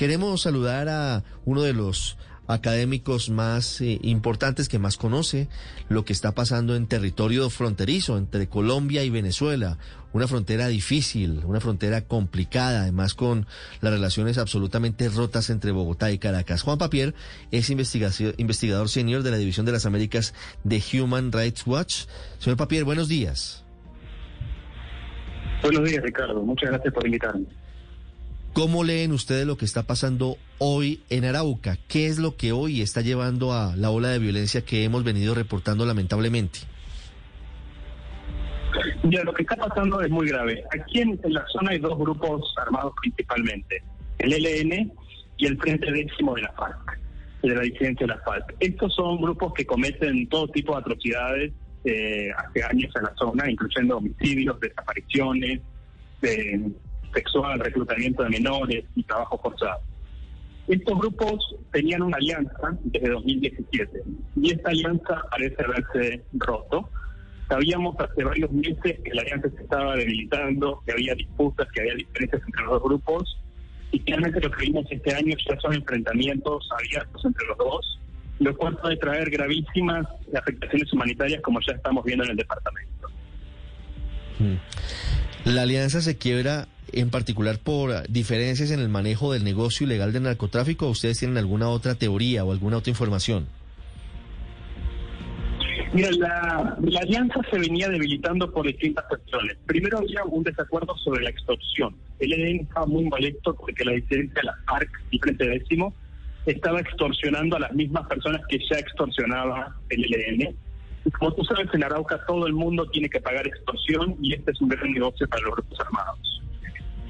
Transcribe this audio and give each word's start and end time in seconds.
Queremos 0.00 0.40
saludar 0.40 0.88
a 0.88 1.24
uno 1.44 1.60
de 1.60 1.74
los 1.74 2.16
académicos 2.46 3.28
más 3.28 3.82
eh, 3.82 3.98
importantes 4.00 4.70
que 4.70 4.78
más 4.78 4.96
conoce 4.96 5.46
lo 5.90 6.06
que 6.06 6.14
está 6.14 6.32
pasando 6.32 6.74
en 6.74 6.86
territorio 6.86 7.50
fronterizo 7.50 8.16
entre 8.16 8.46
Colombia 8.46 9.04
y 9.04 9.10
Venezuela. 9.10 9.76
Una 10.14 10.26
frontera 10.26 10.68
difícil, 10.68 11.42
una 11.44 11.60
frontera 11.60 12.00
complicada, 12.00 12.80
además 12.80 13.12
con 13.12 13.44
las 13.82 13.92
relaciones 13.92 14.38
absolutamente 14.38 15.10
rotas 15.10 15.50
entre 15.50 15.70
Bogotá 15.70 16.10
y 16.10 16.16
Caracas. 16.16 16.62
Juan 16.62 16.78
Papier 16.78 17.14
es 17.50 17.68
investigador 17.68 18.88
senior 18.88 19.22
de 19.22 19.32
la 19.32 19.36
División 19.36 19.66
de 19.66 19.72
las 19.72 19.84
Américas 19.84 20.32
de 20.64 20.82
Human 20.94 21.30
Rights 21.30 21.66
Watch. 21.66 22.06
Señor 22.38 22.56
Papier, 22.56 22.84
buenos 22.84 23.06
días. 23.06 23.66
Buenos 25.60 25.86
días, 25.86 26.02
Ricardo. 26.02 26.40
Muchas 26.40 26.70
gracias 26.70 26.94
por 26.94 27.04
invitarme. 27.04 27.44
¿Cómo 28.52 28.82
leen 28.82 29.12
ustedes 29.12 29.46
lo 29.46 29.56
que 29.56 29.64
está 29.64 29.84
pasando 29.84 30.36
hoy 30.58 31.02
en 31.08 31.24
Arauca? 31.24 31.78
¿Qué 31.86 32.06
es 32.06 32.18
lo 32.18 32.36
que 32.36 32.50
hoy 32.50 32.80
está 32.80 33.00
llevando 33.00 33.52
a 33.52 33.76
la 33.76 33.90
ola 33.90 34.08
de 34.08 34.18
violencia 34.18 34.62
que 34.62 34.82
hemos 34.82 35.04
venido 35.04 35.36
reportando 35.36 35.86
lamentablemente? 35.86 36.58
Ya, 39.04 39.22
lo 39.22 39.32
que 39.32 39.42
está 39.42 39.54
pasando 39.54 40.00
es 40.00 40.10
muy 40.10 40.28
grave. 40.28 40.64
Aquí 40.72 41.00
en, 41.00 41.18
la 41.24 41.44
zona 41.46 41.70
hay 41.70 41.78
dos 41.78 41.96
grupos 41.96 42.52
armados 42.60 42.92
principalmente, 43.00 43.84
el 44.18 44.32
ELN 44.32 44.92
y 45.36 45.46
el 45.46 45.56
Frente 45.58 45.90
Décimo 45.92 46.34
de 46.34 46.42
la 46.42 46.52
FARC, 46.52 46.98
de 47.42 47.54
la 47.54 47.62
disidencia 47.62 48.04
de 48.06 48.14
la 48.14 48.20
FARC. 48.22 48.56
Estos 48.58 48.92
son 48.94 49.20
grupos 49.20 49.54
que 49.54 49.64
cometen 49.64 50.28
todo 50.28 50.48
tipo 50.48 50.72
de 50.72 50.80
atrocidades 50.80 51.52
eh, 51.84 52.30
hace 52.36 52.64
años 52.64 52.92
en 52.96 53.02
la 53.04 53.14
zona, 53.14 53.48
incluyendo 53.48 53.98
homicidios, 53.98 54.58
desapariciones, 54.58 55.60
de 56.20 56.70
sexual, 57.14 57.60
reclutamiento 57.60 58.22
de 58.22 58.30
menores 58.30 58.84
y 58.94 59.02
trabajo 59.02 59.38
forzado. 59.38 59.80
Estos 60.68 60.98
grupos 60.98 61.56
tenían 61.72 62.02
una 62.02 62.16
alianza 62.16 62.78
desde 62.84 63.08
2017 63.08 64.02
y 64.36 64.52
esta 64.52 64.70
alianza 64.70 65.22
parece 65.30 65.56
haberse 65.64 66.22
roto. 66.34 66.88
Sabíamos 67.48 67.96
hace 67.98 68.22
varios 68.22 68.52
meses 68.52 69.00
que 69.04 69.12
la 69.12 69.22
alianza 69.22 69.50
se 69.50 69.62
estaba 69.62 69.96
debilitando, 69.96 70.80
que 70.86 70.92
había 70.92 71.14
disputas, 71.14 71.66
que 71.72 71.80
había 71.80 71.94
diferencias 71.94 72.42
entre 72.46 72.62
los 72.62 72.72
dos 72.74 72.82
grupos 72.84 73.40
y 73.92 73.98
finalmente 73.98 74.40
lo 74.40 74.50
que 74.52 74.66
vimos 74.66 74.86
este 74.90 75.14
año 75.14 75.36
ya 75.48 75.58
son 75.60 75.74
enfrentamientos 75.74 76.68
abiertos 76.78 77.24
entre 77.24 77.46
los 77.48 77.58
dos, 77.58 78.00
lo 78.38 78.56
cual 78.56 78.76
puede 78.76 78.96
traer 78.96 79.28
gravísimas 79.30 80.06
afectaciones 80.36 80.92
humanitarias 80.92 81.42
como 81.42 81.58
ya 81.66 81.74
estamos 81.74 82.04
viendo 82.04 82.24
en 82.24 82.30
el 82.30 82.36
departamento. 82.36 83.08
Hmm. 84.38 84.54
La 85.44 85.62
alianza 85.62 86.00
se 86.00 86.16
quiebra 86.16 86.68
en 86.92 87.10
particular 87.10 87.58
por 87.58 88.08
diferencias 88.08 88.70
en 88.70 88.80
el 88.80 88.88
manejo 88.88 89.32
del 89.32 89.44
negocio 89.44 89.86
ilegal 89.86 90.12
del 90.12 90.24
narcotráfico 90.24 90.86
o 90.86 90.90
ustedes 90.90 91.18
tienen 91.18 91.38
alguna 91.38 91.68
otra 91.68 91.94
teoría 91.94 92.44
o 92.44 92.52
alguna 92.52 92.78
otra 92.78 92.90
información? 92.90 93.46
Mira, 95.92 96.10
la, 96.12 96.76
alianza 97.00 97.40
se 97.50 97.58
venía 97.58 97.88
debilitando 97.88 98.52
por 98.52 98.64
distintas 98.64 99.04
cuestiones. 99.06 99.56
Primero 99.66 99.98
había 99.98 100.22
un 100.24 100.44
desacuerdo 100.44 100.96
sobre 100.98 101.24
la 101.24 101.30
extorsión. 101.30 101.96
El 102.20 102.32
EDN 102.32 102.60
estaba 102.60 102.86
muy 102.86 103.04
molesto 103.04 103.54
porque 103.54 103.84
la 103.84 103.92
disidencia 103.92 104.34
de 104.40 104.42
la 104.44 104.56
FARC 104.66 104.90
y 105.10 105.18
Frente 105.18 105.48
Décimo 105.48 105.92
estaba 106.46 106.80
extorsionando 106.80 107.56
a 107.56 107.60
las 107.60 107.72
mismas 107.72 108.06
personas 108.06 108.40
que 108.48 108.58
ya 108.70 108.78
extorsionaba 108.78 109.76
el 109.88 110.04
ELN. 110.14 110.54
como 111.18 111.34
tú 111.34 111.44
sabes, 111.44 111.68
en 111.72 111.82
Arauca 111.82 112.24
todo 112.24 112.46
el 112.46 112.52
mundo 112.52 112.86
tiene 112.90 113.08
que 113.08 113.20
pagar 113.20 113.46
extorsión 113.46 114.16
y 114.22 114.34
este 114.34 114.52
es 114.52 114.60
un 114.60 114.68
gran 114.68 114.92
negocio 114.92 115.26
para 115.28 115.42
los 115.42 115.54
grupos 115.54 115.80
armados. 115.80 116.42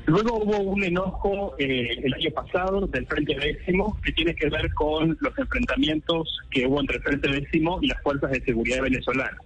Luego 0.06 0.38
hubo 0.38 0.58
un 0.58 0.82
enojo 0.82 1.54
eh, 1.58 1.90
el 2.02 2.14
año 2.14 2.30
pasado 2.30 2.86
del 2.86 3.06
Frente 3.06 3.34
Décimo 3.34 3.98
que 4.02 4.12
tiene 4.12 4.34
que 4.34 4.48
ver 4.48 4.72
con 4.74 5.16
los 5.20 5.38
enfrentamientos 5.38 6.40
que 6.50 6.66
hubo 6.66 6.80
entre 6.80 6.96
el 6.96 7.02
Frente 7.02 7.28
Décimo 7.28 7.78
y 7.82 7.88
las 7.88 8.02
fuerzas 8.02 8.30
de 8.30 8.40
seguridad 8.42 8.82
venezolanas. 8.82 9.38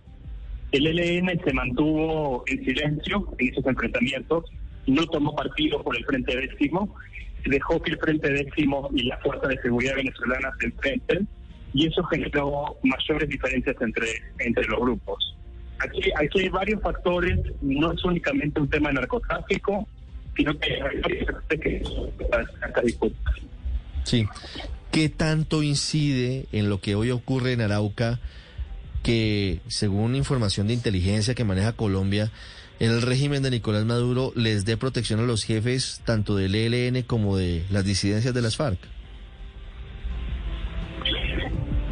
El 0.73 0.87
ELN 0.87 1.41
se 1.45 1.53
mantuvo 1.53 2.45
en 2.47 2.65
silencio 2.65 3.29
en 3.39 3.49
esos 3.49 3.67
enfrentamientos, 3.67 4.45
no 4.87 5.07
tomó 5.07 5.35
partido 5.35 5.83
por 5.83 5.97
el 5.97 6.05
Frente 6.05 6.37
Décimo, 6.37 6.95
dejó 7.45 7.81
que 7.83 7.93
el 7.93 7.99
Frente 7.99 8.31
Décimo 8.31 8.91
y 8.95 9.05
las 9.05 9.23
fuerzas 9.23 9.49
de 9.49 9.61
seguridad 9.61 9.97
venezolanas 9.97 10.55
se 10.61 10.67
enfrenten 10.67 11.29
y 11.75 11.89
eso 11.89 12.03
generó 12.05 12.77
mayores 12.85 13.29
diferencias 13.29 13.77
entre, 13.81 14.07
entre 14.39 14.65
los 14.67 14.81
grupos. 14.81 15.37
Aquí, 15.81 16.01
aquí 16.17 16.41
hay 16.41 16.49
varios 16.49 16.81
factores, 16.81 17.39
no 17.61 17.93
es 17.93 18.05
únicamente 18.05 18.61
un 18.61 18.71
tema 18.71 18.89
de 18.91 18.95
narcotráfico, 18.95 19.87
sino 20.37 20.59
que 20.59 21.83
Sí. 24.05 24.27
¿Qué 24.91 25.09
tanto 25.09 25.63
incide 25.63 26.47
en 26.53 26.69
lo 26.69 26.81
que 26.81 26.95
hoy 26.95 27.11
ocurre 27.11 27.53
en 27.53 27.61
Arauca 27.61 28.21
que, 29.03 29.61
según 29.67 30.15
información 30.15 30.67
de 30.67 30.75
inteligencia 30.75 31.35
que 31.35 31.45
maneja 31.45 31.73
Colombia, 31.73 32.31
el 32.81 33.03
régimen 33.03 33.43
de 33.43 33.51
Nicolás 33.51 33.85
Maduro 33.85 34.33
les 34.35 34.65
dé 34.65 34.77
protección 34.77 35.21
a 35.21 35.25
los 35.25 35.45
jefes 35.45 36.01
tanto 36.05 36.37
del 36.37 36.55
ELN 36.55 37.03
como 37.03 37.37
de 37.37 37.65
las 37.71 37.85
disidencias 37.85 38.35
de 38.35 38.43
las 38.43 38.57
FARC? 38.57 38.79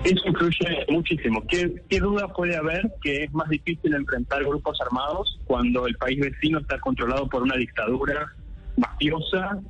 Eso 0.04 0.26
influye 0.26 0.84
muchísimo. 0.88 1.44
¿Qué, 1.46 1.72
¿Qué, 1.88 2.00
duda 2.00 2.26
puede 2.28 2.56
haber 2.56 2.92
que 3.02 3.24
es 3.24 3.32
más 3.32 3.48
difícil 3.48 3.94
enfrentar 3.94 4.42
grupos 4.42 4.80
armados 4.80 5.38
cuando 5.44 5.86
el 5.86 5.96
país 5.96 6.18
vecino 6.18 6.58
está 6.58 6.80
controlado 6.80 7.28
por 7.28 7.42
una 7.42 7.56
dictadura 7.56 8.32
mafiosa, 8.76 9.60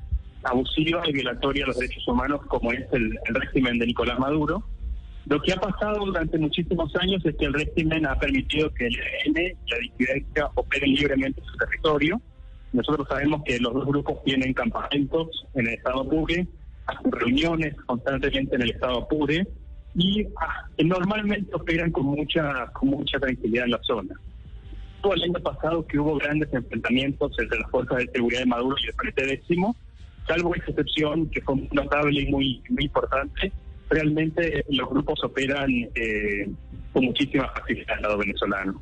abusiva 0.44 1.02
y 1.06 1.12
violatoria 1.12 1.64
de 1.64 1.66
los 1.66 1.78
derechos 1.78 2.08
humanos 2.08 2.40
como 2.48 2.72
es 2.72 2.80
el, 2.92 3.18
régimen 3.26 3.78
de 3.78 3.86
Nicolás 3.86 4.18
Maduro? 4.18 4.64
Lo 5.26 5.40
que 5.42 5.52
ha 5.52 5.56
pasado 5.56 6.06
durante 6.06 6.38
muchísimos 6.38 6.90
años 6.96 7.24
es 7.26 7.36
que 7.36 7.44
el 7.44 7.52
régimen 7.52 8.06
ha 8.06 8.18
permitido 8.18 8.72
que 8.72 8.86
el 8.86 8.96
ELN 8.96 9.36
y 9.36 9.70
la 9.70 9.78
disidencia 9.78 10.50
operen 10.54 10.94
libremente 10.94 11.42
en 11.42 11.46
su 11.46 11.56
territorio. 11.58 12.20
Nosotros 12.72 13.06
sabemos 13.06 13.42
que 13.44 13.60
los 13.60 13.74
dos 13.74 13.84
grupos 13.86 14.24
tienen 14.24 14.54
campamentos 14.54 15.46
en 15.54 15.66
el 15.66 15.74
estado 15.74 16.00
Apure, 16.00 16.46
hacen 16.86 17.12
reuniones 17.12 17.76
constantemente 17.84 18.56
en 18.56 18.62
el 18.62 18.70
estado 18.70 19.00
Apure 19.00 19.46
y 19.94 20.26
ah, 20.40 20.68
normalmente 20.82 21.54
operan 21.54 21.90
con 21.90 22.06
mucha 22.06 22.66
con 22.72 22.90
mucha 22.90 23.18
tranquilidad 23.18 23.64
en 23.64 23.72
la 23.72 23.82
zona. 23.82 24.14
Todo 25.02 25.14
el 25.14 25.22
año 25.22 25.40
pasado 25.40 25.86
que 25.86 25.98
hubo 25.98 26.16
grandes 26.16 26.52
enfrentamientos 26.52 27.32
entre 27.38 27.58
las 27.58 27.70
fuerzas 27.70 27.98
de 27.98 28.10
seguridad 28.12 28.40
de 28.40 28.46
Maduro 28.46 28.76
y 28.82 28.86
el 28.86 28.94
Frente 28.94 29.26
Décimo, 29.26 29.76
salvo 30.26 30.54
esa 30.54 30.70
excepción 30.70 31.28
que 31.28 31.40
fue 31.40 31.56
notable 31.72 32.22
y 32.22 32.26
muy, 32.30 32.62
muy 32.68 32.84
importante, 32.84 33.52
realmente 33.90 34.64
los 34.68 34.88
grupos 34.88 35.22
operan 35.24 35.70
eh, 35.94 36.48
con 36.92 37.04
muchísima 37.04 37.48
facilidad 37.48 37.96
al 37.96 38.02
lado 38.02 38.18
venezolano. 38.18 38.80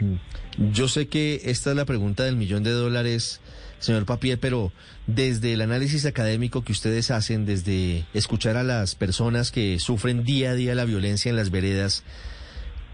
Mm. 0.00 0.70
Yo 0.72 0.88
sé 0.88 1.08
que 1.08 1.40
esta 1.44 1.70
es 1.70 1.76
la 1.76 1.84
pregunta 1.84 2.24
del 2.24 2.36
millón 2.36 2.62
de 2.62 2.70
dólares 2.70 3.40
señor 3.84 4.06
Papier, 4.06 4.40
pero 4.40 4.72
desde 5.06 5.52
el 5.52 5.60
análisis 5.60 6.06
académico 6.06 6.64
que 6.64 6.72
ustedes 6.72 7.10
hacen, 7.10 7.44
desde 7.44 8.06
escuchar 8.14 8.56
a 8.56 8.62
las 8.62 8.94
personas 8.94 9.50
que 9.50 9.78
sufren 9.78 10.24
día 10.24 10.52
a 10.52 10.54
día 10.54 10.74
la 10.74 10.86
violencia 10.86 11.28
en 11.28 11.36
las 11.36 11.50
veredas, 11.50 12.02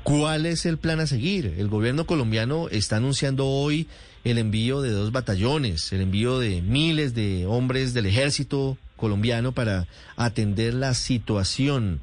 ¿cuál 0.03 0.47
es 0.47 0.67
el 0.67 0.79
plan 0.79 0.99
a 0.99 1.07
seguir? 1.07 1.55
El 1.59 1.69
gobierno 1.69 2.07
colombiano 2.07 2.69
está 2.69 2.97
anunciando 2.97 3.47
hoy 3.47 3.87
el 4.25 4.39
envío 4.39 4.83
de 4.83 4.91
dos 4.91 5.13
batallones, 5.13 5.93
el 5.93 6.01
envío 6.01 6.41
de 6.41 6.61
miles 6.61 7.15
de 7.15 7.47
hombres 7.47 7.95
del 7.95 8.07
ejército 8.07 8.77
colombiano 8.97 9.53
para 9.53 9.87
atender 10.17 10.75
la 10.75 10.95
situación. 10.95 12.01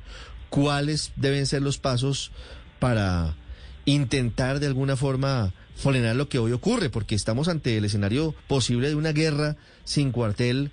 ¿Cuáles 0.50 1.12
deben 1.18 1.46
ser 1.46 1.62
los 1.62 1.78
pasos 1.78 2.32
para 2.80 3.36
intentar 3.84 4.60
de 4.62 4.68
alguna 4.68 4.96
forma 4.96 5.54
frenar 5.78 6.16
lo 6.16 6.28
que 6.28 6.40
hoy 6.40 6.52
ocurre, 6.52 6.90
porque 6.90 7.16
estamos 7.16 7.48
ante 7.48 7.78
el 7.78 7.86
escenario 7.86 8.34
posible 8.48 8.90
de 8.90 8.96
una 8.96 9.12
guerra 9.12 9.56
sin 9.84 10.12
cuartel 10.12 10.72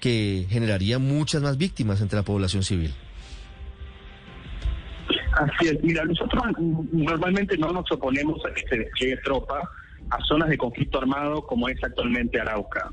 que 0.00 0.46
generaría 0.48 0.98
muchas 0.98 1.42
más 1.42 1.56
víctimas 1.56 2.00
entre 2.00 2.16
la 2.16 2.24
población 2.24 2.62
civil. 2.62 2.92
Así 5.32 5.68
es, 5.68 5.82
mira, 5.82 6.04
nosotros 6.04 6.42
normalmente 6.92 7.56
no 7.56 7.72
nos 7.72 7.90
oponemos 7.90 8.44
a 8.44 8.52
que 8.52 8.62
se 8.68 8.78
despliegue 8.78 9.16
tropa 9.18 9.70
a 10.10 10.18
zonas 10.24 10.48
de 10.50 10.58
conflicto 10.58 10.98
armado 10.98 11.46
como 11.46 11.68
es 11.68 11.82
actualmente 11.82 12.38
Arauca. 12.38 12.90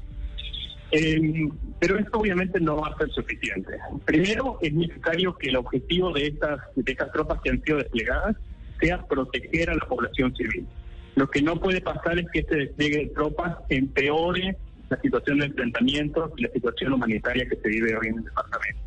Em, 0.92 1.52
pero 1.80 2.00
esto 2.00 2.20
obviamente 2.20 2.60
no 2.60 2.78
va 2.78 2.88
a 2.88 2.98
ser 2.98 3.12
suficiente. 3.12 3.74
Primero, 4.06 4.58
es 4.62 4.74
necesario 4.74 5.36
que 5.38 5.50
el 5.50 5.58
objetivo 5.58 6.12
de 6.14 6.28
estas, 6.28 6.60
de 6.76 6.92
estas 6.92 7.12
tropas 7.12 7.42
que 7.42 7.50
han 7.52 7.62
sido 7.62 7.78
desplegadas 7.80 8.36
sea 8.80 9.06
proteger 9.06 9.70
a 9.70 9.76
la 9.76 9.86
población 9.86 10.34
civil. 10.36 10.66
Lo 11.20 11.30
que 11.30 11.42
no 11.42 11.58
puede 11.58 11.82
pasar 11.82 12.18
es 12.18 12.28
que 12.32 12.40
este 12.40 12.56
despliegue 12.56 12.98
de 13.00 13.08
tropas 13.08 13.58
empeore 13.68 14.56
la 14.88 14.98
situación 15.02 15.40
de 15.40 15.48
enfrentamientos 15.48 16.32
y 16.38 16.44
la 16.44 16.50
situación 16.52 16.94
humanitaria 16.94 17.46
que 17.46 17.58
se 17.58 17.68
vive 17.68 17.98
hoy 17.98 18.08
en 18.08 18.20
el 18.20 18.24
departamento. 18.24 18.80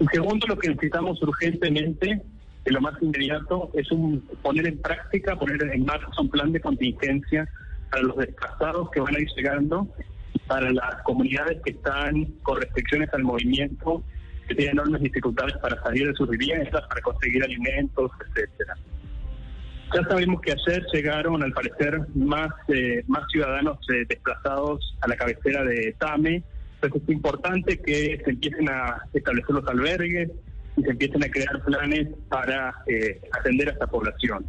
En 0.00 0.08
segundo, 0.08 0.48
lo 0.48 0.58
que 0.58 0.70
necesitamos 0.70 1.22
urgentemente, 1.22 2.22
de 2.64 2.72
lo 2.72 2.80
más 2.80 3.00
inmediato, 3.00 3.70
es 3.74 3.88
un, 3.92 4.20
poner 4.42 4.66
en 4.66 4.78
práctica, 4.78 5.36
poner 5.36 5.62
en 5.62 5.84
marcha 5.84 6.08
un 6.20 6.28
plan 6.28 6.50
de 6.50 6.60
contingencia 6.60 7.48
para 7.88 8.02
los 8.02 8.16
desplazados 8.16 8.90
que 8.90 8.98
van 8.98 9.14
a 9.14 9.20
ir 9.20 9.28
llegando 9.36 9.88
para 10.48 10.72
las 10.72 11.02
comunidades 11.04 11.62
que 11.64 11.70
están 11.70 12.24
con 12.42 12.60
restricciones 12.60 13.14
al 13.14 13.22
movimiento, 13.22 14.02
que 14.48 14.56
tienen 14.56 14.72
enormes 14.72 15.02
dificultades 15.02 15.56
para 15.58 15.80
salir 15.84 16.08
de 16.08 16.14
sus 16.14 16.28
viviendas, 16.28 16.84
para 16.88 17.00
conseguir 17.00 17.44
alimentos, 17.44 18.10
etcétera. 18.26 18.74
Ya 19.94 20.02
sabemos 20.08 20.40
que 20.40 20.50
ayer 20.50 20.84
llegaron, 20.92 21.40
al 21.44 21.52
parecer, 21.52 22.00
más, 22.16 22.50
eh, 22.66 23.04
más 23.06 23.22
ciudadanos 23.30 23.78
eh, 23.90 24.04
desplazados 24.08 24.96
a 25.02 25.06
la 25.06 25.14
cabecera 25.14 25.62
de 25.62 25.94
Tame. 26.00 26.42
Entonces 26.74 27.02
es 27.02 27.14
importante 27.14 27.80
que 27.80 28.20
se 28.24 28.30
empiecen 28.30 28.68
a 28.70 29.02
establecer 29.12 29.54
los 29.54 29.68
albergues 29.68 30.32
y 30.76 30.82
se 30.82 30.90
empiecen 30.90 31.22
a 31.22 31.28
crear 31.28 31.62
planes 31.62 32.08
para 32.28 32.74
eh, 32.88 33.20
atender 33.38 33.68
a 33.68 33.72
esta 33.72 33.86
población. 33.86 34.44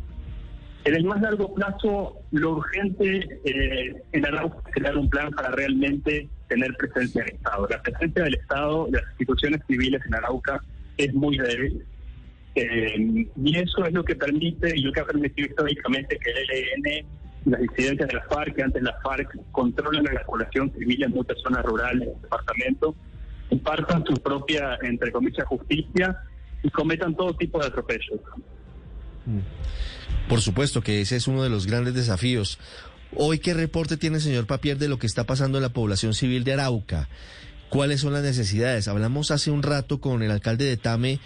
En 0.83 0.95
el 0.95 1.03
más 1.03 1.21
largo 1.21 1.53
plazo, 1.53 2.17
lo 2.31 2.51
urgente 2.53 3.27
en 4.13 4.25
Arauca 4.25 4.57
es 4.65 4.73
crear 4.73 4.97
un 4.97 5.09
plan 5.11 5.31
para 5.31 5.49
realmente 5.49 6.27
tener 6.47 6.75
presencia 6.75 7.23
del 7.23 7.35
Estado. 7.35 7.67
La 7.69 7.81
presencia 7.83 8.23
del 8.23 8.35
Estado, 8.35 8.85
de 8.87 8.99
las 8.99 9.09
instituciones 9.11 9.61
civiles 9.67 10.01
en 10.07 10.15
Arauca, 10.15 10.59
es 10.97 11.13
muy 11.13 11.37
débil 11.37 11.85
eh, 12.55 13.27
y 13.35 13.57
eso 13.57 13.85
es 13.85 13.93
lo 13.93 14.03
que 14.03 14.15
permite 14.15 14.73
y 14.75 14.81
lo 14.81 14.91
que 14.91 15.01
ha 15.01 15.05
permitido 15.05 15.47
históricamente 15.47 16.17
que 16.17 16.31
el 16.31 16.51
ELN 16.51 17.05
las 17.45 17.61
disidencias 17.61 18.07
de 18.07 18.15
la 18.15 18.23
FARC, 18.23 18.55
que 18.55 18.63
antes 18.63 18.81
la 18.81 18.95
FARC 19.03 19.37
controlan 19.51 20.07
a 20.07 20.13
la 20.13 20.25
población 20.25 20.71
civil 20.77 21.03
en 21.03 21.11
muchas 21.11 21.37
zonas 21.43 21.63
rurales 21.63 22.07
del 22.07 22.21
departamento, 22.21 22.95
impartan 23.51 24.03
su 24.05 24.15
propia, 24.15 24.77
entre 24.81 25.11
comillas, 25.11 25.45
justicia 25.45 26.17
y 26.63 26.69
cometan 26.71 27.15
todo 27.15 27.35
tipo 27.35 27.59
de 27.59 27.67
atropellos. 27.67 28.19
Mm. 29.25 29.39
Por 30.27 30.41
supuesto 30.41 30.81
que 30.81 31.01
ese 31.01 31.17
es 31.17 31.27
uno 31.27 31.43
de 31.43 31.49
los 31.49 31.67
grandes 31.67 31.93
desafíos. 31.93 32.57
Hoy, 33.15 33.37
¿qué 33.39 33.53
reporte 33.53 33.97
tiene 33.97 34.17
el 34.17 34.23
señor 34.23 34.47
Papier 34.47 34.77
de 34.77 34.87
lo 34.87 34.97
que 34.97 35.07
está 35.07 35.25
pasando 35.25 35.59
en 35.59 35.61
la 35.61 35.69
población 35.69 36.15
civil 36.15 36.43
de 36.43 36.53
Arauca? 36.53 37.09
¿Cuáles 37.69 38.01
son 38.01 38.13
las 38.13 38.23
necesidades? 38.23 38.87
Hablamos 38.87 39.29
hace 39.29 39.51
un 39.51 39.61
rato 39.61 39.99
con 39.99 40.23
el 40.23 40.31
alcalde 40.31 40.65
de 40.65 40.77
Tame 40.77 41.19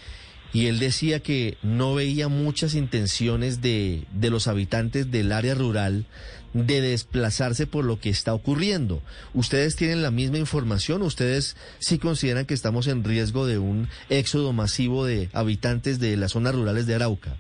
y 0.54 0.68
él 0.68 0.80
decía 0.80 1.20
que 1.20 1.58
no 1.62 1.94
veía 1.94 2.28
muchas 2.28 2.74
intenciones 2.74 3.62
de, 3.62 4.06
de, 4.14 4.30
los 4.30 4.48
habitantes 4.48 5.12
del 5.12 5.32
área 5.32 5.54
rural 5.54 6.06
de 6.54 6.82
desplazarse 6.82 7.68
por 7.68 7.86
lo 7.86 8.00
que 8.00 8.10
está 8.10 8.34
ocurriendo. 8.34 9.02
¿Ustedes 9.34 9.76
tienen 9.76 10.02
la 10.02 10.12
misma 10.12 10.40
información? 10.40 11.04
¿Ustedes 11.04 11.56
sí 11.78 12.00
consideran 12.00 12.46
que 12.46 12.56
estamos 12.56 12.88
en 12.88 13.04
riesgo 13.04 13.46
de 13.46 13.60
un 13.60 13.88
éxodo 14.10 14.54
masivo 14.54 15.06
de 15.06 15.30
habitantes 15.34 16.00
de 16.00 16.18
las 16.18 16.32
zonas 16.32 16.56
rurales 16.56 16.88
de 16.88 16.96
Arauca? 16.96 17.38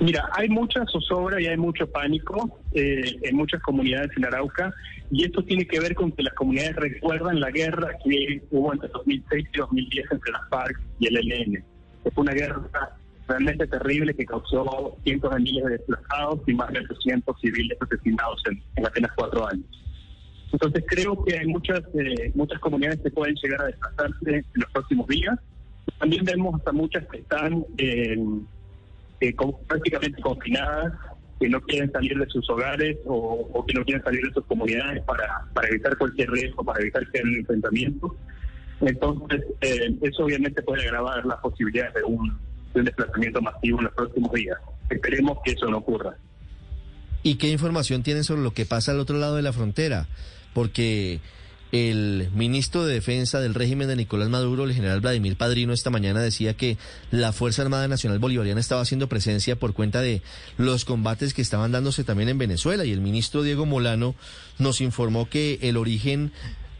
Mira, 0.00 0.28
hay 0.32 0.48
mucha 0.48 0.84
zozobra 0.86 1.40
y 1.40 1.46
hay 1.46 1.56
mucho 1.56 1.86
pánico 1.86 2.60
eh, 2.72 3.18
en 3.22 3.36
muchas 3.36 3.62
comunidades 3.62 4.10
en 4.16 4.24
Arauca 4.24 4.72
y 5.10 5.24
esto 5.24 5.44
tiene 5.44 5.66
que 5.66 5.80
ver 5.80 5.94
con 5.94 6.12
que 6.12 6.22
las 6.22 6.34
comunidades 6.34 6.76
recuerdan 6.76 7.40
la 7.40 7.50
guerra 7.50 7.90
que 8.04 8.42
hubo 8.50 8.72
entre 8.72 8.88
2006 8.88 9.48
y 9.52 9.58
2010 9.58 10.06
entre 10.10 10.32
las 10.32 10.48
FARC 10.48 10.80
y 10.98 11.06
el 11.06 11.16
ELN. 11.18 11.64
Fue 12.14 12.22
una 12.22 12.32
guerra 12.32 12.60
realmente 13.28 13.66
terrible 13.66 14.14
que 14.14 14.26
causó 14.26 14.96
cientos 15.04 15.32
de 15.34 15.40
miles 15.40 15.64
de 15.64 15.70
desplazados 15.70 16.40
y 16.46 16.54
más 16.54 16.72
de 16.72 16.80
800 16.80 17.40
civiles 17.40 17.78
asesinados 17.80 18.42
en, 18.46 18.86
apenas 18.86 19.12
cuatro 19.14 19.46
años. 19.46 19.66
Entonces 20.52 20.84
creo 20.86 21.22
que 21.24 21.38
hay 21.38 21.46
muchas 21.46 21.80
eh, 21.94 22.30
muchas 22.34 22.58
comunidades 22.60 23.00
que 23.00 23.10
pueden 23.10 23.34
llegar 23.42 23.62
a 23.62 23.66
desplazarse 23.66 24.36
en 24.36 24.44
los 24.54 24.70
próximos 24.72 25.06
días. 25.06 25.38
También 25.98 26.24
vemos 26.24 26.54
hasta 26.56 26.72
muchas 26.72 27.06
que 27.06 27.18
están 27.18 27.64
en 27.78 28.46
eh, 29.22 29.34
prácticamente 29.68 30.20
confinadas, 30.20 30.92
que 31.38 31.48
no 31.48 31.60
quieren 31.62 31.90
salir 31.92 32.18
de 32.18 32.26
sus 32.26 32.48
hogares 32.50 32.96
o, 33.06 33.64
que 33.66 33.74
no 33.74 33.84
quieren 33.84 34.02
salir 34.02 34.20
de 34.20 34.32
sus 34.32 34.44
comunidades 34.46 35.02
para, 35.04 35.44
para 35.54 35.68
evitar 35.68 35.96
cualquier 35.96 36.30
riesgo, 36.30 36.64
para 36.64 36.80
evitar 36.80 37.08
que 37.10 37.18
haya 37.18 37.38
enfrentamiento. 37.38 38.16
Entonces, 38.80 39.44
eh, 39.60 39.96
eso 40.02 40.24
obviamente 40.24 40.60
puede 40.62 40.82
agravar 40.82 41.24
las 41.24 41.38
posibilidades 41.38 41.94
de 41.94 42.02
un, 42.04 42.36
de 42.74 42.80
un 42.80 42.84
desplazamiento 42.84 43.40
masivo 43.40 43.78
en 43.78 43.84
los 43.84 43.94
próximos 43.94 44.32
días. 44.32 44.58
Esperemos 44.90 45.38
que 45.44 45.52
eso 45.52 45.66
no 45.66 45.78
ocurra. 45.78 46.16
¿Y 47.22 47.36
qué 47.36 47.48
información 47.48 48.02
tienen 48.02 48.24
sobre 48.24 48.42
lo 48.42 48.52
que 48.52 48.66
pasa 48.66 48.90
al 48.90 48.98
otro 48.98 49.18
lado 49.18 49.36
de 49.36 49.42
la 49.42 49.52
frontera? 49.52 50.08
Porque 50.52 51.20
el 51.72 52.28
ministro 52.34 52.84
de 52.84 52.92
Defensa 52.92 53.40
del 53.40 53.54
régimen 53.54 53.88
de 53.88 53.96
Nicolás 53.96 54.28
Maduro, 54.28 54.64
el 54.64 54.74
general 54.74 55.00
Vladimir 55.00 55.36
Padrino, 55.36 55.72
esta 55.72 55.88
mañana 55.88 56.20
decía 56.20 56.54
que 56.54 56.76
la 57.10 57.32
Fuerza 57.32 57.62
Armada 57.62 57.88
Nacional 57.88 58.18
Bolivariana 58.18 58.60
estaba 58.60 58.82
haciendo 58.82 59.08
presencia 59.08 59.56
por 59.56 59.72
cuenta 59.72 60.02
de 60.02 60.20
los 60.58 60.84
combates 60.84 61.32
que 61.32 61.40
estaban 61.40 61.72
dándose 61.72 62.04
también 62.04 62.28
en 62.28 62.36
Venezuela. 62.36 62.84
Y 62.84 62.92
el 62.92 63.00
ministro 63.00 63.42
Diego 63.42 63.64
Molano 63.64 64.14
nos 64.58 64.82
informó 64.82 65.30
que 65.30 65.58
el 65.62 65.78
origen 65.78 66.30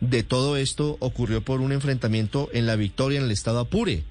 de 0.01 0.25
todo 0.25 0.59
esto 0.59 0.99
ocurrió 1.01 1.43
por 1.43 1.63
un 1.63 1.73
enfrentamiento 1.73 2.51
en 2.53 2.67
la 2.67 2.77
victoria 2.77 3.19
en 3.19 3.25
el 3.25 3.31
estado 3.31 3.61
Apure. 3.61 4.05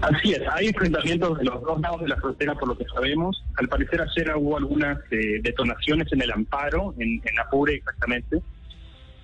Así 0.00 0.32
es, 0.32 0.42
hay 0.52 0.68
enfrentamientos 0.68 1.38
de 1.38 1.44
los 1.44 1.60
dos 1.62 1.80
lados 1.80 2.00
de 2.02 2.08
la 2.08 2.16
frontera 2.16 2.54
por 2.54 2.68
lo 2.68 2.78
que 2.78 2.84
sabemos. 2.84 3.42
Al 3.56 3.68
parecer 3.68 4.00
ayer 4.00 4.32
hubo 4.36 4.56
algunas 4.56 4.98
eh, 5.10 5.40
detonaciones 5.42 6.12
en 6.12 6.22
el 6.22 6.30
Amparo, 6.30 6.94
en, 6.98 7.20
Apure 7.40 7.74
exactamente. 7.74 8.40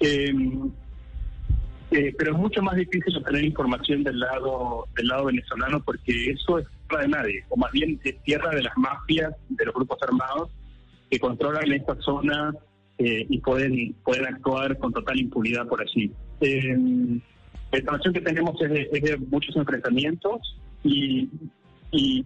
Em, 0.00 0.70
eh, 1.92 2.12
pero 2.18 2.32
es 2.32 2.38
mucho 2.38 2.60
más 2.60 2.74
difícil 2.74 3.16
obtener 3.16 3.44
información 3.44 4.02
del 4.02 4.18
lado 4.18 4.88
del 4.96 5.06
lado 5.06 5.26
venezolano 5.26 5.80
porque 5.84 6.30
eso 6.30 6.58
es 6.58 6.66
tierra 6.88 7.02
de 7.02 7.08
nadie, 7.08 7.44
o 7.50 7.56
más 7.56 7.70
bien 7.70 8.00
es 8.02 8.20
tierra 8.22 8.50
de 8.50 8.62
las 8.62 8.76
mafias, 8.76 9.32
de 9.48 9.64
los 9.66 9.74
grupos 9.74 9.98
armados 10.02 10.50
que 11.08 11.20
controlan 11.20 11.70
esta 11.70 11.94
zona 12.00 12.52
eh, 12.98 13.24
y 13.28 13.38
pueden, 13.38 13.94
pueden 14.04 14.26
actuar 14.26 14.76
con 14.78 14.92
total 14.92 15.20
impunidad 15.20 15.68
por 15.68 15.80
allí. 15.80 16.10
Em, 16.40 17.20
la 17.70 17.78
información 17.78 18.14
que 18.14 18.20
tenemos 18.20 18.60
es 18.60 18.70
de, 18.70 19.16
muchos 19.30 19.54
enfrentamientos 19.56 20.56
y, 20.84 21.28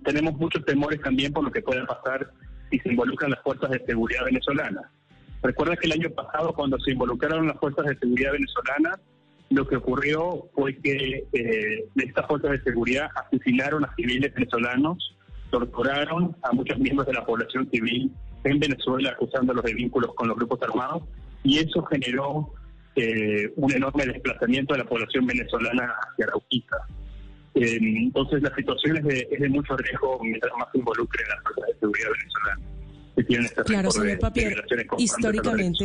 tenemos 0.05 0.35
muchos 0.35 0.65
temores 0.65 1.01
también 1.03 1.33
por 1.33 1.45
lo 1.45 1.51
que 1.51 1.61
pueda 1.61 1.85
pasar 1.87 2.33
si 2.71 2.79
se 2.79 2.89
involucran 2.89 3.31
las 3.31 3.43
fuerzas 3.43 3.71
de 3.71 3.85
seguridad 3.85 4.25
venezolanas. 4.25 4.85
Recuerda 5.43 5.77
que 5.77 5.87
el 5.87 5.93
año 5.93 6.11
pasado, 6.11 6.53
cuando 6.55 6.79
se 6.81 6.93
involucraron 6.93 7.47
las 7.47 7.59
fuerzas 7.59 7.85
de 7.87 7.99
seguridad 7.99 8.33
venezolanas, 8.33 8.99
lo 9.51 9.67
que 9.67 9.77
ocurrió 9.77 10.49
fue 10.55 10.77
que 10.77 11.27
eh, 11.33 11.85
estas 11.97 12.27
fuerzas 12.27 12.53
de 12.53 12.63
seguridad 12.63 13.09
asesinaron 13.15 13.85
a 13.85 13.95
civiles 13.95 14.33
venezolanos, 14.35 15.17
torturaron 15.51 16.37
a 16.43 16.53
muchos 16.53 16.79
miembros 16.79 17.07
de 17.07 17.15
la 17.15 17.25
población 17.25 17.69
civil 17.71 18.11
en 18.45 18.59
Venezuela 18.59 19.11
acusándolos 19.11 19.65
de 19.65 19.75
vínculos 19.75 20.15
con 20.15 20.29
los 20.29 20.37
grupos 20.37 20.63
armados 20.63 21.03
y 21.43 21.59
eso 21.59 21.83
generó 21.85 22.53
eh, 22.97 23.53
un 23.57 23.73
enorme 23.73 24.07
desplazamiento 24.07 24.75
de 24.75 24.81
la 24.81 24.89
población 24.89 25.27
venezolana 25.27 25.95
hacia 26.11 26.27
Arauquita. 26.27 26.77
Eh, 27.61 27.79
entonces 27.81 28.43
la 28.43 28.55
situación 28.55 28.99
es 28.99 29.05
de, 29.05 29.29
es 29.31 29.41
de 29.41 29.49
mucho 29.49 29.77
riesgo 29.77 30.19
mientras 30.23 30.53
más 30.59 30.69
se 30.73 30.79
involucre 30.79 31.23
en 31.23 31.29
las 31.31 31.43
fuerzas 31.43 31.67
de 31.67 31.81
seguridad 31.81 32.09
venezolanas 32.19 32.69
que 33.17 33.25
tienen 33.25 33.47
este 33.47 33.63
claro, 33.65 33.91
señor 33.91 34.19
Papier, 34.19 34.65
históricamente 34.99 35.85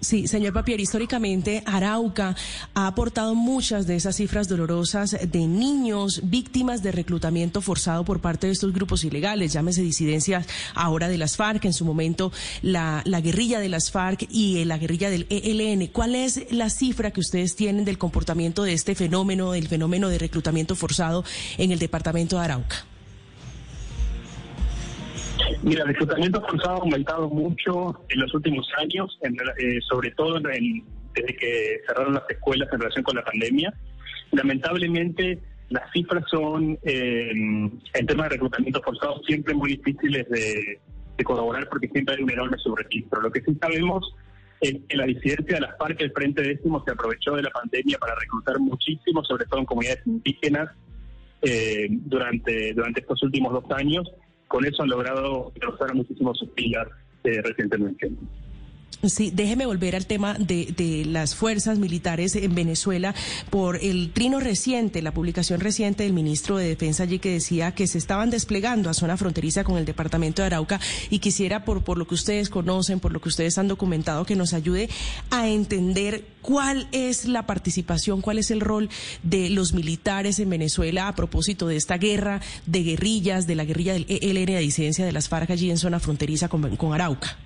Sí, 0.00 0.26
señor 0.26 0.54
Papier, 0.54 0.80
históricamente 0.80 1.62
Arauca 1.66 2.34
ha 2.72 2.86
aportado 2.86 3.34
muchas 3.34 3.86
de 3.86 3.96
esas 3.96 4.16
cifras 4.16 4.48
dolorosas 4.48 5.10
de 5.10 5.46
niños 5.46 6.22
víctimas 6.24 6.82
de 6.82 6.90
reclutamiento 6.90 7.60
forzado 7.60 8.02
por 8.02 8.20
parte 8.20 8.46
de 8.46 8.54
estos 8.54 8.72
grupos 8.72 9.04
ilegales, 9.04 9.52
llámese 9.52 9.82
disidencias 9.82 10.46
ahora 10.74 11.08
de 11.08 11.18
las 11.18 11.36
FARC, 11.36 11.66
en 11.66 11.74
su 11.74 11.84
momento 11.84 12.32
la, 12.62 13.02
la 13.04 13.20
guerrilla 13.20 13.60
de 13.60 13.68
las 13.68 13.90
FARC 13.90 14.26
y 14.30 14.64
la 14.64 14.78
guerrilla 14.78 15.10
del 15.10 15.26
ELN. 15.28 15.88
¿Cuál 15.88 16.14
es 16.14 16.50
la 16.50 16.70
cifra 16.70 17.10
que 17.10 17.20
ustedes 17.20 17.54
tienen 17.54 17.84
del 17.84 17.98
comportamiento 17.98 18.62
de 18.62 18.72
este 18.72 18.94
fenómeno, 18.94 19.52
del 19.52 19.68
fenómeno 19.68 20.08
de 20.08 20.18
reclutamiento 20.18 20.76
forzado 20.76 21.24
en 21.58 21.72
el 21.72 21.78
departamento 21.78 22.38
de 22.38 22.44
Arauca? 22.44 22.89
Mira, 25.62 25.82
el 25.82 25.88
reclutamiento 25.88 26.40
forzado 26.40 26.76
ha 26.76 26.80
aumentado 26.80 27.28
mucho 27.28 28.04
en 28.08 28.20
los 28.20 28.32
últimos 28.34 28.66
años, 28.78 29.18
eh, 29.22 29.78
sobre 29.88 30.10
todo 30.12 30.40
desde 30.40 31.36
que 31.36 31.80
cerraron 31.86 32.14
las 32.14 32.24
escuelas 32.30 32.68
en 32.72 32.80
relación 32.80 33.04
con 33.04 33.16
la 33.16 33.24
pandemia. 33.24 33.72
Lamentablemente, 34.32 35.38
las 35.68 35.90
cifras 35.92 36.24
son, 36.30 36.78
eh, 36.82 37.30
en 37.30 38.06
temas 38.06 38.28
de 38.28 38.36
reclutamiento 38.36 38.80
forzado, 38.82 39.20
siempre 39.26 39.52
muy 39.52 39.76
difíciles 39.76 40.28
de, 40.30 40.80
corroborar 41.22 41.68
porque 41.68 41.86
siempre 41.88 42.14
hay 42.14 42.22
un 42.22 42.30
enorme 42.30 42.56
subregistro. 42.56 43.20
Lo 43.20 43.30
que 43.30 43.42
sí 43.42 43.54
sabemos 43.60 44.16
es 44.62 44.76
que 44.88 44.96
la 44.96 45.04
disidencia 45.04 45.56
de 45.56 45.60
las 45.60 45.76
FARC, 45.76 46.00
el 46.00 46.12
Frente 46.12 46.40
Décimo, 46.40 46.82
se 46.82 46.92
aprovechó 46.92 47.36
de 47.36 47.42
la 47.42 47.50
pandemia 47.50 47.98
para 47.98 48.14
reclutar 48.14 48.58
muchísimo, 48.58 49.22
sobre 49.24 49.44
todo 49.44 49.60
en 49.60 49.66
comunidades 49.66 50.00
indígenas, 50.06 50.70
eh, 51.42 51.88
durante, 51.90 52.72
durante 52.72 53.00
estos 53.00 53.22
últimos 53.22 53.52
dos 53.52 53.64
años 53.72 54.10
con 54.50 54.66
eso 54.66 54.82
han 54.82 54.88
logrado 54.88 55.52
destrozar 55.54 55.94
muchísimos 55.94 56.36
sus 56.36 56.48
pilas 56.50 56.88
eh, 57.22 57.40
recientemente. 57.40 58.10
Sí, 59.02 59.30
déjeme 59.34 59.64
volver 59.64 59.96
al 59.96 60.04
tema 60.04 60.36
de, 60.38 60.74
de, 60.76 61.06
las 61.06 61.34
fuerzas 61.34 61.78
militares 61.78 62.36
en 62.36 62.54
Venezuela 62.54 63.14
por 63.48 63.76
el 63.82 64.12
trino 64.12 64.40
reciente, 64.40 65.00
la 65.00 65.14
publicación 65.14 65.60
reciente 65.60 66.02
del 66.02 66.12
ministro 66.12 66.58
de 66.58 66.68
Defensa 66.68 67.04
allí 67.04 67.18
que 67.18 67.32
decía 67.32 67.72
que 67.72 67.86
se 67.86 67.96
estaban 67.96 68.28
desplegando 68.28 68.90
a 68.90 68.94
zona 68.94 69.16
fronteriza 69.16 69.64
con 69.64 69.78
el 69.78 69.86
departamento 69.86 70.42
de 70.42 70.46
Arauca 70.46 70.80
y 71.08 71.20
quisiera, 71.20 71.64
por, 71.64 71.82
por 71.82 71.96
lo 71.96 72.06
que 72.06 72.14
ustedes 72.14 72.50
conocen, 72.50 73.00
por 73.00 73.12
lo 73.12 73.22
que 73.22 73.30
ustedes 73.30 73.56
han 73.56 73.68
documentado, 73.68 74.26
que 74.26 74.36
nos 74.36 74.52
ayude 74.52 74.90
a 75.30 75.48
entender 75.48 76.26
cuál 76.42 76.86
es 76.92 77.24
la 77.24 77.46
participación, 77.46 78.20
cuál 78.20 78.38
es 78.38 78.50
el 78.50 78.60
rol 78.60 78.90
de 79.22 79.48
los 79.48 79.72
militares 79.72 80.38
en 80.40 80.50
Venezuela 80.50 81.08
a 81.08 81.14
propósito 81.14 81.68
de 81.68 81.76
esta 81.76 81.96
guerra 81.96 82.42
de 82.66 82.82
guerrillas, 82.82 83.46
de 83.46 83.54
la 83.54 83.64
guerrilla 83.64 83.94
del 83.94 84.04
ELN 84.08 84.44
de 84.44 84.58
disidencia 84.58 85.06
de 85.06 85.12
las 85.12 85.30
FARC 85.30 85.50
allí 85.50 85.70
en 85.70 85.78
zona 85.78 86.00
fronteriza 86.00 86.48
con, 86.48 86.76
con 86.76 86.92
Arauca. 86.92 87.38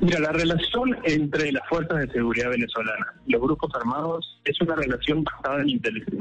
Mira, 0.00 0.18
la 0.20 0.32
relación 0.32 0.96
entre 1.04 1.52
las 1.52 1.66
fuerzas 1.68 1.98
de 2.00 2.12
seguridad 2.12 2.50
venezolanas 2.50 3.08
y 3.26 3.32
los 3.32 3.42
grupos 3.42 3.70
armados 3.74 4.40
es 4.44 4.60
una 4.60 4.74
relación 4.74 5.24
basada 5.24 5.62
en 5.62 5.70
intereses. 5.70 6.14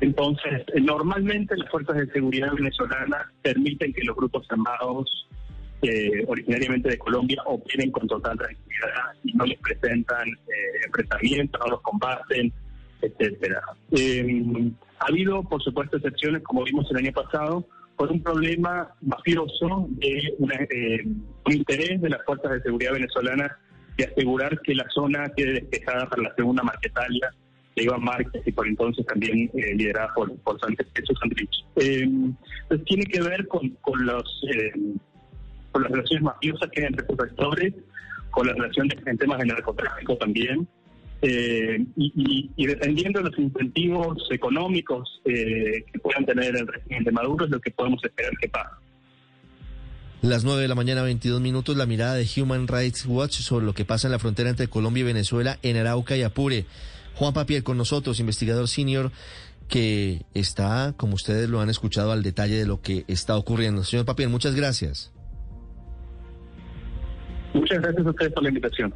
Entonces, 0.00 0.64
normalmente 0.82 1.56
las 1.56 1.70
fuerzas 1.70 1.96
de 1.96 2.06
seguridad 2.08 2.52
venezolanas 2.52 3.26
permiten 3.42 3.92
que 3.92 4.04
los 4.04 4.16
grupos 4.16 4.46
armados 4.50 5.26
eh, 5.82 6.24
originariamente 6.26 6.90
de 6.90 6.98
Colombia 6.98 7.42
operen 7.46 7.90
con 7.90 8.06
total 8.06 8.36
tranquilidad 8.36 9.12
y 9.24 9.32
no 9.34 9.44
les 9.44 9.58
presentan 9.58 10.28
eh, 10.28 10.86
enfrentamientos, 10.86 11.60
no 11.60 11.72
los 11.72 11.80
combaten, 11.82 12.52
etcétera. 13.00 13.60
Eh, 13.92 14.70
ha 14.98 15.06
habido, 15.06 15.42
por 15.42 15.62
supuesto, 15.62 15.96
excepciones, 15.96 16.42
como 16.42 16.64
vimos 16.64 16.90
el 16.90 16.96
año 16.98 17.12
pasado, 17.12 17.66
por 17.96 18.12
un 18.12 18.22
problema 18.22 18.88
mafioso 19.00 19.86
de 19.90 20.18
eh, 20.70 21.04
un 21.44 21.52
interés 21.52 22.00
de 22.00 22.10
las 22.10 22.24
fuerzas 22.24 22.52
de 22.52 22.62
seguridad 22.62 22.92
venezolanas 22.92 23.52
de 23.96 24.04
asegurar 24.04 24.60
que 24.60 24.74
la 24.74 24.86
zona 24.90 25.30
quede 25.36 25.54
despejada 25.54 26.08
para 26.08 26.22
la 26.22 26.34
segunda 26.34 26.62
Marquetalia 26.62 27.32
de 27.74 27.84
Iván 27.84 28.04
Márquez 28.04 28.42
y 28.46 28.52
por 28.52 28.66
entonces 28.66 29.04
también 29.06 29.50
eh, 29.54 29.74
liderada 29.74 30.12
por, 30.14 30.34
por 30.40 30.58
Sánchez 30.60 30.86
Santrich. 31.20 31.64
Eh, 31.76 32.02
entonces 32.02 32.86
tiene 32.86 33.04
que 33.04 33.20
ver 33.22 33.46
con, 33.48 33.70
con, 33.82 34.04
los, 34.04 34.44
eh, 34.50 34.72
con 35.72 35.82
las 35.82 35.92
relaciones 35.92 36.22
mafiosas 36.22 36.70
que 36.70 36.80
hay 36.82 36.86
entre 36.88 37.06
sus 37.06 37.20
actores, 37.20 37.74
con 38.30 38.46
las 38.46 38.56
relaciones 38.56 38.96
en 39.06 39.18
temas 39.18 39.38
de 39.38 39.46
narcotráfico 39.46 40.16
también, 40.16 40.66
eh, 41.22 41.84
y, 41.96 42.66
dependiendo 42.66 43.20
de 43.20 43.30
los 43.30 43.38
incentivos 43.38 44.18
económicos 44.30 45.20
eh, 45.24 45.84
que 45.90 45.98
puedan 45.98 46.26
tener 46.26 46.54
el 46.56 46.66
régimen 46.66 47.04
de 47.04 47.12
Maduro 47.12 47.46
es 47.46 47.50
lo 47.50 47.60
que 47.60 47.70
podemos 47.70 48.04
esperar 48.04 48.32
que 48.40 48.48
pase. 48.48 48.74
Las 50.22 50.44
9 50.44 50.62
de 50.62 50.68
la 50.68 50.74
mañana, 50.74 51.02
22 51.02 51.40
minutos, 51.40 51.76
la 51.76 51.86
mirada 51.86 52.14
de 52.14 52.26
Human 52.36 52.66
Rights 52.66 53.06
Watch 53.06 53.40
sobre 53.40 53.64
lo 53.64 53.74
que 53.74 53.84
pasa 53.84 54.08
en 54.08 54.12
la 54.12 54.18
frontera 54.18 54.50
entre 54.50 54.68
Colombia 54.68 55.02
y 55.02 55.04
Venezuela, 55.04 55.58
en 55.62 55.76
Arauca 55.76 56.16
y 56.16 56.22
Apure. 56.22 56.66
Juan 57.14 57.32
Papier 57.32 57.62
con 57.62 57.78
nosotros, 57.78 58.20
investigador 58.20 58.68
senior, 58.68 59.10
que 59.68 60.22
está, 60.34 60.94
como 60.96 61.14
ustedes 61.14 61.48
lo 61.48 61.60
han 61.60 61.70
escuchado, 61.70 62.12
al 62.12 62.22
detalle 62.22 62.56
de 62.56 62.66
lo 62.66 62.80
que 62.80 63.04
está 63.08 63.36
ocurriendo. 63.36 63.84
Señor 63.84 64.04
Papier, 64.04 64.28
muchas 64.28 64.54
gracias. 64.54 65.12
Muchas 67.54 67.80
gracias 67.80 68.06
a 68.06 68.10
ustedes 68.10 68.32
por 68.32 68.42
la 68.42 68.48
invitación. 68.48 68.94